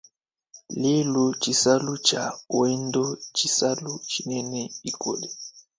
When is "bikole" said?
4.81-5.27